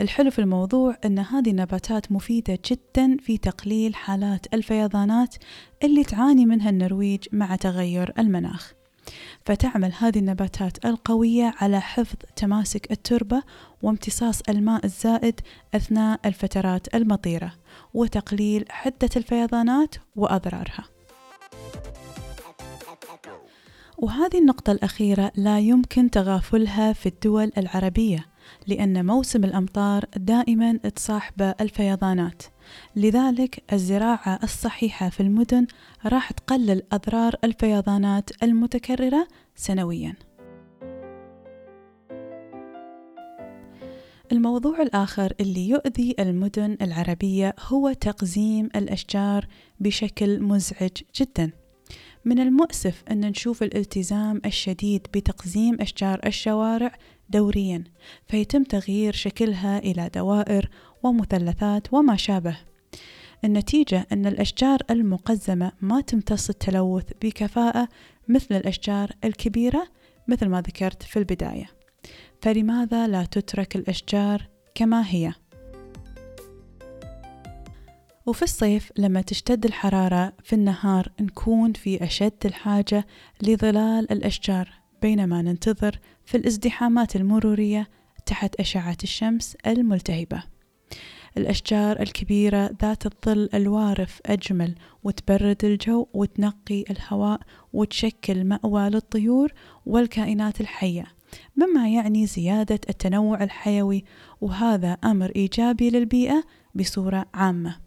الحلو 0.00 0.30
في 0.30 0.38
الموضوع 0.38 0.96
أن 1.04 1.18
هذه 1.18 1.50
النباتات 1.50 2.12
مفيدة 2.12 2.58
جدا 2.70 3.16
في 3.16 3.38
تقليل 3.38 3.94
حالات 3.94 4.54
الفيضانات 4.54 5.36
اللي 5.84 6.04
تعاني 6.04 6.46
منها 6.46 6.70
النرويج 6.70 7.24
مع 7.32 7.56
تغير 7.56 8.12
المناخ. 8.18 8.72
فتعمل 9.44 9.92
هذه 9.98 10.18
النباتات 10.18 10.84
القوية 10.84 11.54
على 11.56 11.80
حفظ 11.80 12.16
تماسك 12.36 12.90
التربة 12.92 13.42
وامتصاص 13.82 14.40
الماء 14.48 14.84
الزائد 14.84 15.40
أثناء 15.74 16.20
الفترات 16.24 16.94
المطيرة 16.94 17.52
وتقليل 17.94 18.64
حدة 18.70 19.10
الفيضانات 19.16 19.94
وأضرارها. 20.16 20.84
وهذه 23.98 24.38
النقطة 24.38 24.72
الأخيرة 24.72 25.32
لا 25.36 25.58
يمكن 25.58 26.10
تغافلها 26.10 26.92
في 26.92 27.06
الدول 27.06 27.52
العربية. 27.58 28.31
لأن 28.66 29.06
موسم 29.06 29.44
الأمطار 29.44 30.04
دائما 30.16 30.76
تصاحبه 30.76 31.54
الفيضانات. 31.60 32.42
لذلك 32.96 33.62
الزراعة 33.72 34.38
الصحيحة 34.42 35.08
في 35.08 35.20
المدن 35.20 35.66
راح 36.06 36.32
تقلل 36.32 36.82
أضرار 36.92 37.34
الفيضانات 37.44 38.30
المتكررة 38.42 39.28
سنوياً. 39.56 40.14
الموضوع 44.32 44.82
الآخر 44.82 45.32
اللي 45.40 45.68
يؤذي 45.68 46.14
المدن 46.18 46.76
العربية 46.82 47.54
هو 47.68 47.92
تقزيم 47.92 48.68
الأشجار 48.76 49.46
بشكل 49.80 50.42
مزعج 50.42 50.90
جدا. 51.20 51.61
من 52.24 52.38
المؤسف 52.38 53.02
أن 53.10 53.20
نشوف 53.20 53.62
الالتزام 53.62 54.40
الشديد 54.46 55.06
بتقزيم 55.14 55.76
أشجار 55.80 56.20
الشوارع 56.26 56.92
دوريا 57.30 57.84
فيتم 58.28 58.62
تغيير 58.62 59.12
شكلها 59.12 59.78
إلى 59.78 60.10
دوائر 60.14 60.68
ومثلثات 61.02 61.94
وما 61.94 62.16
شابه 62.16 62.56
النتيجة 63.44 64.06
أن 64.12 64.26
الأشجار 64.26 64.78
المقزمة 64.90 65.72
ما 65.80 66.00
تمتص 66.00 66.50
التلوث 66.50 67.04
بكفاءة 67.22 67.88
مثل 68.28 68.54
الأشجار 68.54 69.10
الكبيرة 69.24 69.88
مثل 70.28 70.46
ما 70.46 70.60
ذكرت 70.60 71.02
في 71.02 71.18
البداية 71.18 71.70
فلماذا 72.42 73.06
لا 73.06 73.24
تترك 73.24 73.76
الأشجار 73.76 74.48
كما 74.74 75.06
هي؟ 75.08 75.32
وفي 78.26 78.42
الصيف 78.42 78.92
لما 78.98 79.20
تشتد 79.20 79.64
الحرارة 79.64 80.32
في 80.44 80.52
النهار 80.52 81.12
نكون 81.20 81.72
في 81.72 82.04
أشد 82.04 82.32
الحاجة 82.44 83.06
لظلال 83.42 84.12
الأشجار 84.12 84.70
بينما 85.02 85.42
ننتظر 85.42 85.98
في 86.24 86.36
الازدحامات 86.36 87.16
المرورية 87.16 87.88
تحت 88.26 88.54
أشعة 88.54 88.96
الشمس 89.02 89.56
الملتهبة. 89.66 90.42
الأشجار 91.36 92.00
الكبيرة 92.00 92.70
ذات 92.82 93.06
الظل 93.06 93.48
الوارف 93.54 94.20
أجمل 94.26 94.74
وتبرد 95.04 95.64
الجو 95.64 96.06
وتنقي 96.14 96.84
الهواء 96.90 97.40
وتشكل 97.72 98.44
مأوى 98.44 98.90
للطيور 98.90 99.52
والكائنات 99.86 100.60
الحية 100.60 101.04
مما 101.56 101.88
يعني 101.88 102.26
زيادة 102.26 102.80
التنوع 102.88 103.42
الحيوي 103.42 104.04
وهذا 104.40 104.92
أمر 104.92 105.32
إيجابي 105.36 105.90
للبيئة 105.90 106.44
بصورة 106.74 107.26
عامة. 107.34 107.81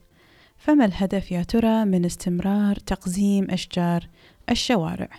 فما 0.65 0.85
الهدف 0.85 1.31
يا 1.31 1.43
ترى 1.43 1.85
من 1.85 2.05
استمرار 2.05 2.75
تقزيم 2.75 3.51
أشجار 3.51 4.07
الشوارع؟ 4.49 5.09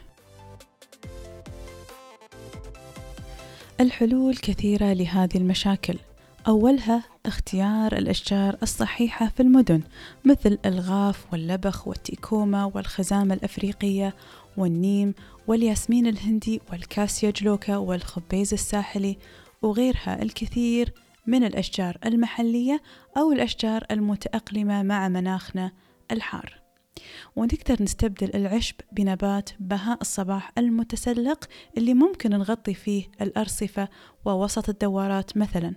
الحلول 3.81 4.37
كثيرة 4.37 4.93
لهذه 4.93 5.37
المشاكل 5.37 5.99
أولها 6.49 7.03
اختيار 7.27 7.93
الأشجار 7.93 8.57
الصحيحة 8.63 9.33
في 9.37 9.43
المدن 9.43 9.83
مثل 10.25 10.59
الغاف 10.67 11.33
واللبخ 11.33 11.89
والتيكوما 11.89 12.65
والخزامة 12.65 13.35
الأفريقية 13.35 14.15
والنيم 14.57 15.15
والياسمين 15.47 16.07
الهندي 16.07 16.61
والكاسيا 16.73 17.31
جلوكا 17.31 17.77
والخبيز 17.77 18.53
الساحلي 18.53 19.19
وغيرها 19.63 20.23
الكثير 20.23 20.93
من 21.27 21.45
الأشجار 21.45 21.99
المحلية 22.07 22.83
أو 23.17 23.33
الأشجار 23.33 23.85
المتأقلمة 23.91 24.83
مع 24.83 25.09
مناخنا 25.09 25.73
الحار. 26.11 26.67
ونقدر 27.37 27.83
نستبدل 27.83 28.31
العشب 28.35 28.75
بنبات 28.93 29.51
بهاء 29.61 30.01
الصباح 30.01 30.53
المتسلق 30.59 31.45
اللي 31.77 31.95
ممكن 31.95 32.31
نغطي 32.31 32.75
فيه 32.75 33.05
الأرصفة 33.21 33.89
ووسط 34.25 34.69
الدوارات 34.69 35.37
مثلا 35.37 35.75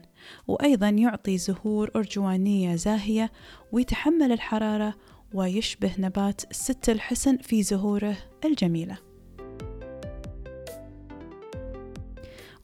وأيضا 0.47 0.89
يعطي 0.89 1.37
زهور 1.37 1.91
أرجوانية 1.95 2.75
زاهية 2.75 3.31
ويتحمل 3.71 4.31
الحرارة 4.31 4.95
ويشبه 5.33 5.91
نبات 5.99 6.53
ست 6.53 6.89
الحسن 6.89 7.37
في 7.37 7.63
زهوره 7.63 8.17
الجميلة. 8.45 9.08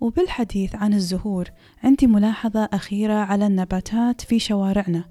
وبالحديث 0.06 0.76
عن 0.76 0.94
الزهور 0.94 1.50
عندي 1.84 2.08
ملاحظة 2.08 2.70
أخيرة 2.74 3.14
على 3.14 3.48
النباتات 3.48 4.22
في 4.22 4.40
شوارعنا 4.40 5.06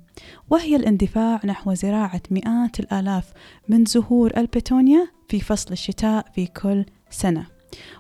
وهي 0.51 0.77
الاندفاع 0.77 1.41
نحو 1.45 1.75
زراعة 1.75 2.23
مئات 2.31 2.81
الآلاف 2.81 3.33
من 3.69 3.85
زهور 3.85 4.33
البيتونيا 4.37 5.09
في 5.29 5.41
فصل 5.41 5.73
الشتاء 5.73 6.27
في 6.35 6.47
كل 6.47 6.85
سنة. 7.11 7.47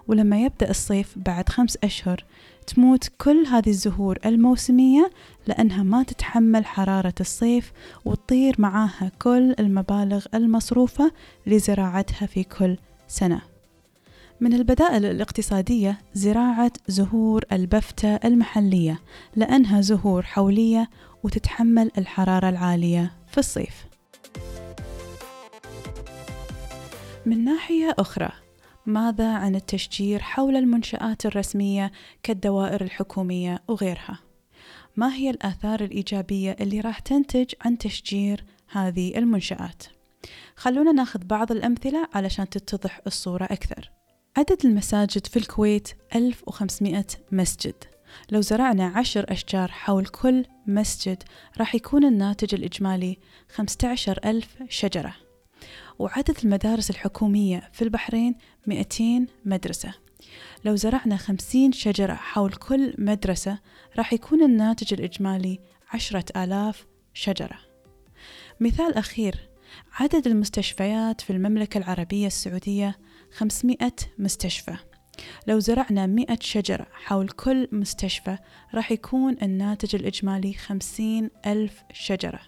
ولما 0.09 0.43
يبدأ 0.43 0.71
الصيف 0.71 1.19
بعد 1.19 1.49
خمس 1.49 1.79
أشهر 1.85 2.25
تموت 2.67 3.09
كل 3.19 3.47
هذه 3.47 3.69
الزهور 3.69 4.19
الموسمية 4.27 5.11
لأنها 5.47 5.83
ما 5.83 6.03
تتحمل 6.03 6.67
حرارة 6.67 7.15
الصيف 7.21 7.73
وتطير 8.05 8.55
معاها 8.59 9.13
كل 9.23 9.55
المبالغ 9.59 10.27
المصروفة 10.35 11.13
لزراعتها 11.47 12.27
في 12.27 12.45
كل 12.45 12.77
سنة. 13.09 13.54
من 14.41 14.53
البدائل 14.53 15.05
الاقتصادية 15.05 15.99
زراعة 16.15 16.73
زهور 16.89 17.45
البفتة 17.53 18.17
المحلية 18.17 19.01
لأنها 19.37 19.81
زهور 19.81 20.23
حولية 20.23 20.91
وتتحمل 21.23 21.91
الحرارة 21.99 22.49
العالية 22.49 23.13
في 23.29 23.39
الصيف. 23.39 23.87
من 27.27 27.45
ناحية 27.45 27.95
أخرى 27.99 28.31
ماذا 28.87 29.33
عن 29.35 29.55
التشجير 29.55 30.23
حول 30.23 30.57
المنشآت 30.57 31.27
الرسمية 31.27 31.93
كالدوائر 32.23 32.83
الحكومية 32.83 33.63
وغيرها؟ 33.69 34.19
ما 34.97 35.15
هي 35.15 35.31
الآثار 35.31 35.81
الإيجابية 35.81 36.57
اللي 36.61 36.81
راح 36.81 36.99
تنتج 36.99 37.55
عن 37.61 37.79
تشجير 37.79 38.45
هذه 38.71 39.19
المنشآت؟ 39.19 39.83
خلونا 40.57 40.93
ناخذ 40.93 41.25
بعض 41.25 41.53
الأمثلة 41.53 42.09
علشان 42.15 42.49
تتضح 42.49 43.01
الصورة 43.07 43.45
أكثر. 43.45 43.91
عدد 44.37 44.65
المساجد 44.65 45.27
في 45.27 45.37
الكويت 45.37 45.89
1500 46.15 47.05
مسجد. 47.33 47.75
لو 48.31 48.41
زرعنا 48.41 48.87
عشر 48.87 49.33
أشجار 49.33 49.71
حول 49.71 50.07
كل 50.07 50.45
مسجد 50.67 51.23
راح 51.59 51.75
يكون 51.75 52.05
الناتج 52.05 52.55
الإجمالي 52.55 53.19
15 53.55 54.19
ألف 54.25 54.57
شجرة. 54.69 55.15
وعدد 55.99 56.37
المدارس 56.45 56.91
الحكومية 56.91 57.71
في 57.73 57.83
البحرين 57.83 58.35
200 58.67 59.27
مدرسة. 59.45 59.95
لو 60.65 60.77
زرعنا 60.77 61.17
50 61.17 61.73
شجرة 61.73 62.15
حول 62.15 62.53
كل 62.53 62.95
مدرسة 62.99 63.59
راح 63.97 64.13
يكون 64.13 64.43
الناتج 64.43 64.95
الإجمالي 64.95 65.61
عشرة 65.91 66.25
آلاف 66.37 66.87
شجرة. 67.13 67.59
مثال 68.61 68.95
أخير 68.95 69.49
عدد 69.93 70.27
المستشفيات 70.27 71.21
في 71.21 71.31
المملكة 71.31 71.79
العربية 71.79 72.27
السعودية 72.27 72.99
500 73.35 73.79
مستشفى. 74.19 74.77
لو 75.47 75.59
زرعنا 75.59 76.07
100 76.07 76.27
شجرة 76.41 76.87
حول 76.93 77.29
كل 77.29 77.69
مستشفى 77.73 78.39
راح 78.75 78.93
يكون 78.93 79.37
الناتج 79.43 79.95
الإجمالي 79.95 80.55
50 80.55 81.31
ألف 81.47 81.83
شجرة. 81.93 82.41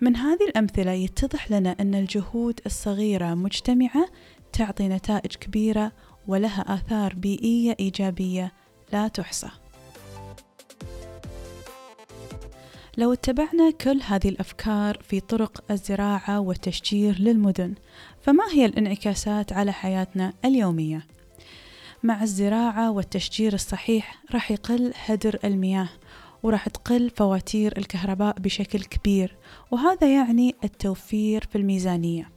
من 0.00 0.16
هذه 0.16 0.44
الأمثلة 0.48 0.92
يتضح 0.92 1.50
لنا 1.50 1.76
أن 1.80 1.94
الجهود 1.94 2.60
الصغيرة 2.66 3.34
مجتمعة 3.34 4.06
تعطي 4.52 4.88
نتائج 4.88 5.34
كبيرة 5.34 5.92
ولها 6.26 6.74
آثار 6.74 7.14
بيئية 7.14 7.76
إيجابية 7.80 8.52
لا 8.92 9.08
تحصى. 9.08 9.50
لو 12.98 13.12
اتبعنا 13.12 13.70
كل 13.70 14.00
هذه 14.02 14.28
الأفكار 14.28 14.98
في 15.02 15.20
طرق 15.20 15.64
الزراعة 15.70 16.40
والتشجير 16.40 17.18
للمدن 17.18 17.74
فما 18.22 18.44
هي 18.52 18.66
الانعكاسات 18.66 19.52
على 19.52 19.72
حياتنا 19.72 20.32
اليومية؟ 20.44 21.06
مع 22.02 22.22
الزراعة 22.22 22.90
والتشجير 22.90 23.54
الصحيح 23.54 24.22
راح 24.32 24.50
يقل 24.50 24.92
هدر 25.04 25.38
المياه 25.44 25.88
وراح 26.42 26.68
تقل 26.68 27.10
فواتير 27.10 27.78
الكهرباء 27.78 28.38
بشكل 28.38 28.84
كبير 28.84 29.36
وهذا 29.70 30.14
يعني 30.14 30.54
التوفير 30.64 31.44
في 31.52 31.58
الميزانية 31.58 32.30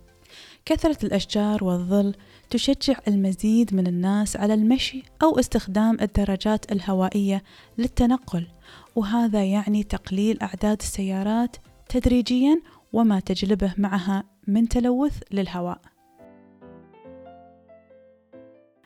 كثرة 0.65 0.97
الأشجار 1.05 1.63
والظل 1.63 2.15
تشجع 2.49 2.95
المزيد 3.07 3.75
من 3.75 3.87
الناس 3.87 4.37
على 4.37 4.53
المشي 4.53 5.03
أو 5.23 5.39
استخدام 5.39 5.97
الدراجات 6.01 6.71
الهوائية 6.71 7.43
للتنقل 7.77 8.47
وهذا 8.97 9.45
يعني 9.45 9.83
تقليل 9.83 10.41
أعداد 10.41 10.77
السيارات 10.81 11.55
تدريجيا 11.89 12.61
وما 12.93 13.19
تجلبه 13.19 13.73
معها 13.77 14.23
من 14.47 14.67
تلوث 14.67 15.19
للهواء. 15.31 15.81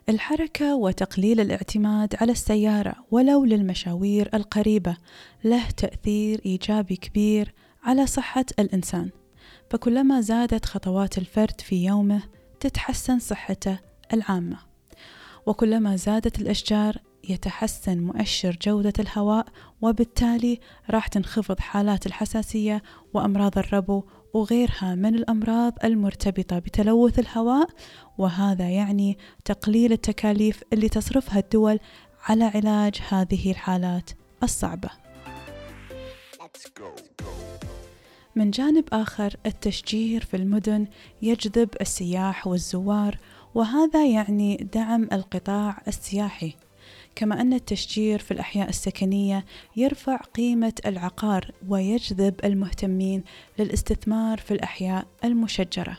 الحركة 0.08 0.76
وتقليل 0.76 1.40
الاعتماد 1.40 2.16
على 2.20 2.32
السيارة 2.32 2.94
ولو 3.10 3.44
للمشاوير 3.44 4.30
القريبة 4.34 4.96
له 5.44 5.70
تأثير 5.70 6.40
إيجابي 6.46 6.96
كبير 6.96 7.54
على 7.82 8.06
صحة 8.06 8.46
الإنسان 8.58 9.10
فكلما 9.70 10.20
زادت 10.20 10.64
خطوات 10.64 11.18
الفرد 11.18 11.60
في 11.60 11.84
يومه 11.84 12.22
تتحسن 12.60 13.18
صحته 13.18 13.78
العامة 14.12 14.58
وكلما 15.46 15.96
زادت 15.96 16.40
الأشجار 16.40 16.96
يتحسن 17.28 17.98
مؤشر 17.98 18.58
جودة 18.62 18.92
الهواء 18.98 19.46
وبالتالي 19.82 20.60
راح 20.90 21.06
تنخفض 21.06 21.60
حالات 21.60 22.06
الحساسية 22.06 22.82
وأمراض 23.14 23.58
الربو 23.58 24.04
وغيرها 24.34 24.94
من 24.94 25.14
الأمراض 25.14 25.72
المرتبطة 25.84 26.58
بتلوث 26.58 27.18
الهواء 27.18 27.68
وهذا 28.18 28.70
يعني 28.70 29.18
تقليل 29.44 29.92
التكاليف 29.92 30.62
اللي 30.72 30.88
تصرفها 30.88 31.38
الدول 31.38 31.78
على 32.28 32.44
علاج 32.44 33.00
هذه 33.08 33.50
الحالات 33.50 34.10
الصعبة. 34.42 34.90
من 38.36 38.50
جانب 38.50 38.84
آخر 38.92 39.36
التشجير 39.46 40.24
في 40.24 40.36
المدن 40.36 40.86
يجذب 41.22 41.68
السياح 41.80 42.46
والزوار 42.46 43.18
وهذا 43.54 44.06
يعني 44.06 44.68
دعم 44.74 45.08
القطاع 45.12 45.82
السياحي 45.88 46.54
كما 47.14 47.40
أن 47.40 47.52
التشجير 47.52 48.18
في 48.18 48.30
الأحياء 48.30 48.68
السكنية 48.68 49.44
يرفع 49.76 50.16
قيمة 50.16 50.72
العقار 50.86 51.50
ويجذب 51.68 52.34
المهتمين 52.44 53.24
للاستثمار 53.58 54.38
في 54.38 54.54
الأحياء 54.54 55.06
المشجرة. 55.24 55.96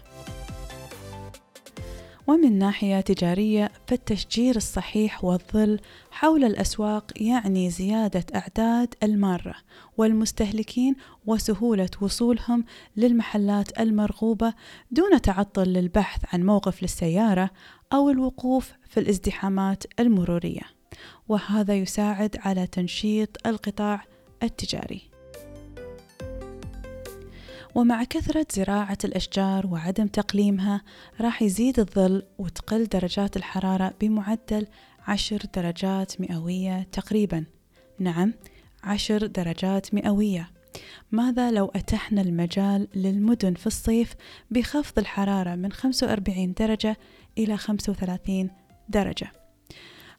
ومن 2.27 2.57
ناحية 2.57 3.01
تجارية 3.01 3.71
فالتشجير 3.87 4.55
الصحيح 4.55 5.23
والظل 5.23 5.79
حول 6.11 6.43
الأسواق 6.43 7.11
يعني 7.15 7.69
زيادة 7.69 8.25
أعداد 8.35 8.95
المارة 9.03 9.55
والمستهلكين 9.97 10.95
وسهولة 11.25 11.89
وصولهم 12.01 12.65
للمحلات 12.97 13.79
المرغوبة 13.79 14.53
دون 14.91 15.21
تعطل 15.21 15.63
للبحث 15.63 16.21
عن 16.33 16.43
موقف 16.43 16.81
للسيارة 16.81 17.49
أو 17.93 18.09
الوقوف 18.09 18.73
في 18.89 18.99
الازدحامات 18.99 19.83
المرورية. 19.99 20.82
وهذا 21.29 21.75
يساعد 21.75 22.37
على 22.39 22.67
تنشيط 22.67 23.47
القطاع 23.47 24.05
التجاري. 24.43 25.01
ومع 27.75 28.03
كثرة 28.03 28.45
زراعة 28.51 28.97
الأشجار 29.03 29.67
وعدم 29.67 30.07
تقليمها 30.07 30.81
راح 31.21 31.41
يزيد 31.41 31.79
الظل 31.79 32.23
وتقل 32.37 32.85
درجات 32.85 33.37
الحرارة 33.37 33.93
بمعدل 34.01 34.67
عشر 35.07 35.41
درجات 35.55 36.21
مئوية 36.21 36.87
تقريبا. 36.91 37.45
نعم 37.99 38.33
عشر 38.83 39.25
درجات 39.25 39.93
مئوية. 39.93 40.49
ماذا 41.11 41.51
لو 41.51 41.71
أتحنا 41.75 42.21
المجال 42.21 42.87
للمدن 42.95 43.53
في 43.53 43.67
الصيف 43.67 44.13
بخفض 44.51 44.99
الحرارة 44.99 45.55
من 45.55 45.71
45 45.71 46.53
درجة 46.53 46.97
إلى 47.37 47.57
35 47.57 48.49
درجة؟ 48.89 49.42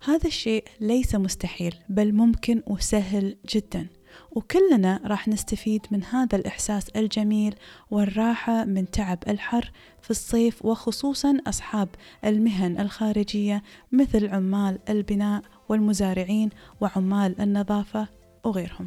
هذا 0.06 0.26
الشيء 0.26 0.64
ليس 0.80 1.14
مستحيل 1.14 1.74
بل 1.88 2.12
ممكن 2.12 2.62
وسهل 2.66 3.36
جدا. 3.48 3.86
وكلنا 4.30 5.00
راح 5.04 5.28
نستفيد 5.28 5.86
من 5.90 6.04
هذا 6.04 6.36
الإحساس 6.36 6.88
الجميل 6.88 7.54
والراحة 7.90 8.64
من 8.64 8.90
تعب 8.90 9.18
الحر 9.28 9.72
في 10.02 10.10
الصيف 10.10 10.64
وخصوصا 10.64 11.38
أصحاب 11.46 11.88
المهن 12.24 12.80
الخارجية 12.80 13.62
مثل 13.92 14.28
عمال 14.28 14.78
البناء 14.88 15.42
والمزارعين 15.68 16.50
وعمال 16.80 17.40
النظافة 17.40 18.08
وغيرهم. 18.44 18.86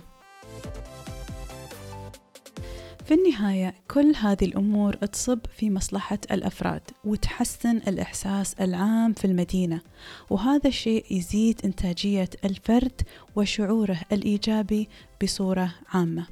في 3.07 3.13
النهاية 3.13 3.73
كل 3.91 4.13
هذه 4.15 4.45
الأمور 4.45 4.93
تصب 4.93 5.39
في 5.57 5.69
مصلحة 5.69 6.17
الأفراد 6.31 6.81
وتحسن 7.05 7.77
الإحساس 7.77 8.53
العام 8.53 9.13
في 9.13 9.25
المدينة 9.25 9.81
وهذا 10.29 10.67
الشيء 10.67 11.05
يزيد 11.11 11.61
إنتاجية 11.65 12.29
الفرد 12.45 13.01
وشعوره 13.35 13.99
الإيجابي 14.11 14.89
بصورة 15.23 15.75
عامة. 15.89 16.25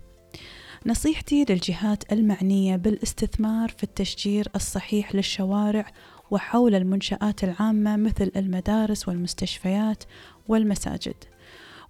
نصيحتي 0.86 1.46
للجهات 1.50 2.14
المعنية 2.14 2.76
بالاستثمار 2.76 3.70
في 3.70 3.84
التشجير 3.84 4.48
الصحيح 4.56 5.16
للشوارع 5.16 5.92
وحول 6.32 6.76
المنشآت 6.76 7.44
العامة 7.44 7.96
مثل 7.96 8.32
المدارس 8.36 9.08
والمستشفيات 9.08 10.04
والمساجد. 10.48 11.16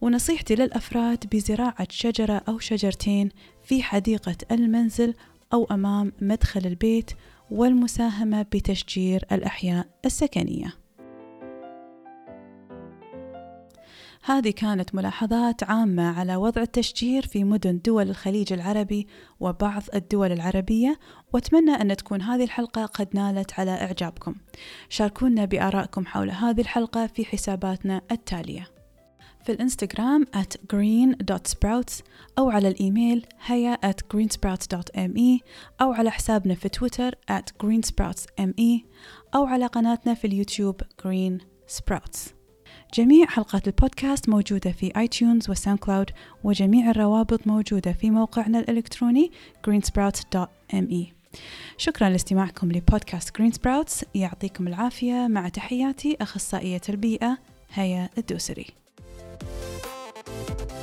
ونصيحتي 0.01 0.55
للأفراد 0.55 1.25
بزراعة 1.31 1.87
شجرة 1.89 2.41
أو 2.47 2.59
شجرتين 2.59 3.29
في 3.63 3.83
حديقة 3.83 4.37
المنزل 4.51 5.13
أو 5.53 5.67
أمام 5.71 6.11
مدخل 6.21 6.65
البيت 6.65 7.11
والمساهمة 7.51 8.41
بتشجير 8.41 9.25
الأحياء 9.31 9.87
السكنية. 10.05 10.85
هذه 14.25 14.49
كانت 14.49 14.95
ملاحظات 14.95 15.63
عامة 15.63 16.19
على 16.19 16.35
وضع 16.35 16.61
التشجير 16.61 17.27
في 17.27 17.43
مدن 17.43 17.79
دول 17.85 18.09
الخليج 18.09 18.53
العربي 18.53 19.07
وبعض 19.39 19.83
الدول 19.93 20.31
العربية 20.31 20.99
وأتمنى 21.33 21.71
أن 21.71 21.97
تكون 21.97 22.21
هذه 22.21 22.43
الحلقة 22.43 22.85
قد 22.85 23.07
نالت 23.13 23.59
على 23.59 23.71
إعجابكم 23.71 24.35
شاركونا 24.89 25.45
بآرائكم 25.45 26.05
حول 26.05 26.31
هذه 26.31 26.61
الحلقة 26.61 27.07
في 27.07 27.25
حساباتنا 27.25 28.01
التالية 28.11 28.74
في 29.45 29.51
الإنستغرام 29.51 30.25
at 30.35 30.75
green.sprouts 30.75 32.03
أو 32.37 32.49
على 32.49 32.67
الإيميل 32.67 33.25
هيا 33.45 33.77
at 33.91 34.15
greensprouts.me 34.15 35.39
أو 35.81 35.91
على 35.91 36.11
حسابنا 36.11 36.55
في 36.55 36.69
تويتر 36.69 37.11
at 37.11 37.65
greensproutsme 37.65 38.79
أو 39.35 39.45
على 39.45 39.65
قناتنا 39.65 40.13
في 40.13 40.27
اليوتيوب 40.27 40.81
green 40.81 41.43
sprouts. 41.77 42.19
جميع 42.93 43.25
حلقات 43.25 43.67
البودكاست 43.67 44.29
موجودة 44.29 44.71
في 44.71 44.91
iTunes 44.97 45.06
و 45.06 45.07
SoundCloud 45.07 46.09
وجميع 46.43 46.89
الروابط 46.89 47.47
موجودة 47.47 47.93
في 47.93 48.11
موقعنا 48.11 48.59
الإلكتروني 48.59 49.31
greensprouts.me 49.69 51.05
شكرا 51.77 52.09
لاستماعكم 52.09 52.71
لبودكاست 52.71 53.37
Green 53.37 53.51
Sprouts 53.51 54.05
يعطيكم 54.15 54.67
العافية. 54.67 55.27
مع 55.27 55.49
تحياتي 55.49 56.17
أخصائية 56.21 56.81
البيئة 56.89 57.37
هيا 57.73 58.09
الدوسري. 58.17 58.84
Thank 59.45 60.71
you. 60.71 60.74